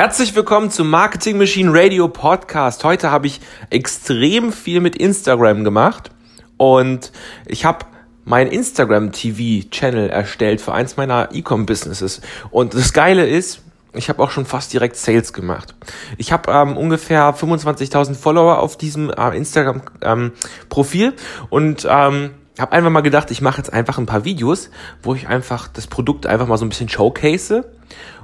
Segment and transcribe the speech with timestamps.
[0.00, 2.84] Herzlich willkommen zum Marketing Machine Radio Podcast.
[2.84, 6.10] Heute habe ich extrem viel mit Instagram gemacht
[6.56, 7.12] und
[7.44, 7.84] ich habe
[8.24, 12.22] mein Instagram TV Channel erstellt für eins meiner E-Com Businesses.
[12.50, 13.60] Und das Geile ist,
[13.92, 15.74] ich habe auch schon fast direkt Sales gemacht.
[16.16, 20.32] Ich habe ähm, ungefähr 25.000 Follower auf diesem äh, Instagram ähm,
[20.70, 21.12] Profil
[21.50, 24.70] und ähm, habe einfach mal gedacht, ich mache jetzt einfach ein paar Videos,
[25.02, 27.70] wo ich einfach das Produkt einfach mal so ein bisschen showcase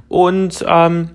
[0.08, 1.10] und ähm,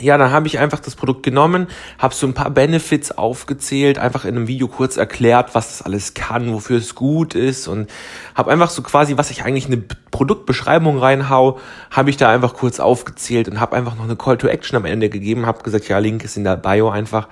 [0.00, 1.68] ja, dann habe ich einfach das Produkt genommen,
[1.98, 6.14] habe so ein paar Benefits aufgezählt, einfach in einem Video kurz erklärt, was das alles
[6.14, 7.88] kann, wofür es gut ist und
[8.34, 11.58] habe einfach so quasi, was ich eigentlich in eine Produktbeschreibung reinhau,
[11.90, 14.84] habe ich da einfach kurz aufgezählt und habe einfach noch eine Call to Action am
[14.84, 17.28] Ende gegeben, habe gesagt, ja, Link ist in der Bio einfach.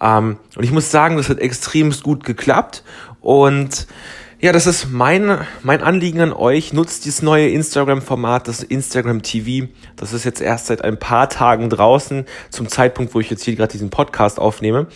[0.00, 2.82] Ähm, und ich muss sagen, das hat extremst gut geklappt
[3.20, 3.86] und
[4.38, 6.72] ja, das ist mein, mein Anliegen an euch.
[6.72, 9.68] Nutzt dieses neue Instagram-Format, das Instagram TV.
[9.96, 13.56] Das ist jetzt erst seit ein paar Tagen draußen, zum Zeitpunkt, wo ich jetzt hier
[13.56, 14.88] gerade diesen Podcast aufnehme.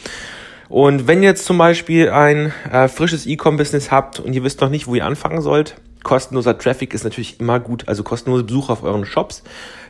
[0.69, 4.69] Und wenn ihr jetzt zum Beispiel ein äh, frisches E-Com-Business habt und ihr wisst noch
[4.69, 8.83] nicht, wo ihr anfangen sollt, kostenloser Traffic ist natürlich immer gut, also kostenlose Besuche auf
[8.83, 9.43] euren Shops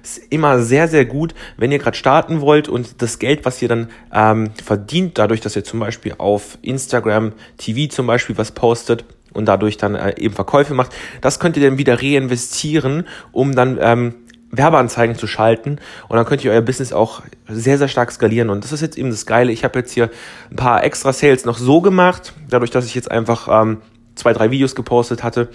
[0.03, 3.69] ist immer sehr, sehr gut, wenn ihr gerade starten wollt und das Geld, was ihr
[3.69, 9.05] dann ähm, verdient, dadurch, dass ihr zum Beispiel auf Instagram TV zum Beispiel was postet,
[9.33, 10.93] und dadurch dann äh, eben Verkäufe macht.
[11.21, 14.15] Das könnt ihr dann wieder reinvestieren, um dann ähm,
[14.53, 15.79] Werbeanzeigen zu schalten
[16.09, 18.51] und dann könnt ihr euer Business auch sehr, sehr stark skalieren.
[18.51, 19.53] Und das ist jetzt eben das Geile.
[19.53, 20.11] Ich habe jetzt hier
[20.51, 23.79] ein paar extra Sales noch so gemacht, dadurch, dass ich jetzt einfach ähm,
[24.17, 25.49] zwei, drei Videos gepostet hatte.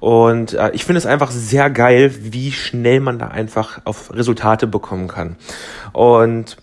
[0.00, 4.66] Und äh, ich finde es einfach sehr geil, wie schnell man da einfach auf Resultate
[4.66, 5.36] bekommen kann.
[5.92, 6.56] Und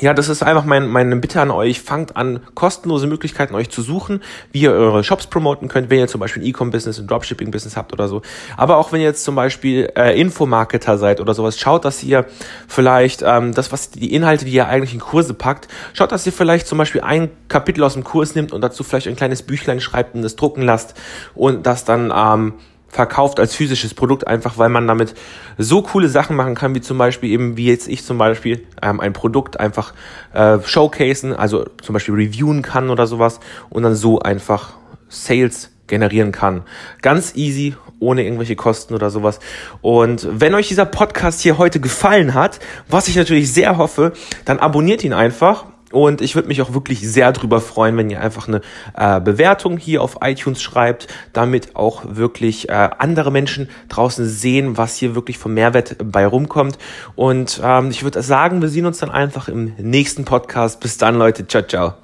[0.00, 1.82] ja, das ist einfach mein, meine Bitte an euch.
[1.82, 6.08] Fangt an, kostenlose Möglichkeiten euch zu suchen, wie ihr eure Shops promoten könnt, wenn ihr
[6.08, 8.22] zum Beispiel ein E-Com-Business, ein Dropshipping-Business habt oder so.
[8.56, 12.24] Aber auch wenn ihr jetzt zum Beispiel äh, Infomarketer seid oder sowas, schaut, dass ihr
[12.68, 16.32] vielleicht ähm, das, was die Inhalte, die ihr eigentlich in Kurse packt, schaut, dass ihr
[16.32, 19.80] vielleicht zum Beispiel ein Kapitel aus dem Kurs nimmt und dazu vielleicht ein kleines Büchlein
[19.80, 20.94] schreibt und das drucken lasst
[21.34, 22.54] und das dann ähm,
[22.92, 25.14] verkauft als physisches Produkt, einfach weil man damit
[25.56, 29.00] so coole Sachen machen kann, wie zum Beispiel eben, wie jetzt ich zum Beispiel ähm,
[29.00, 29.94] ein Produkt einfach
[30.34, 34.74] äh, showcasen, also zum Beispiel reviewen kann oder sowas und dann so einfach
[35.08, 36.62] Sales generieren kann.
[37.00, 39.40] Ganz easy, ohne irgendwelche Kosten oder sowas.
[39.80, 44.12] Und wenn euch dieser Podcast hier heute gefallen hat, was ich natürlich sehr hoffe,
[44.44, 48.20] dann abonniert ihn einfach und ich würde mich auch wirklich sehr drüber freuen, wenn ihr
[48.20, 48.60] einfach eine
[48.96, 54.96] äh, Bewertung hier auf iTunes schreibt, damit auch wirklich äh, andere Menschen draußen sehen, was
[54.96, 56.78] hier wirklich vom Mehrwert bei rumkommt.
[57.14, 60.80] Und ähm, ich würde sagen, wir sehen uns dann einfach im nächsten Podcast.
[60.80, 61.46] Bis dann, Leute.
[61.46, 61.94] Ciao, ciao.